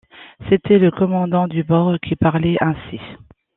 C’était 0.49 0.79
le 0.79 0.89
commandant 0.89 1.47
du 1.47 1.63
bord 1.63 1.99
qui 2.01 2.15
parlait 2.15 2.57
ainsi. 2.59 2.99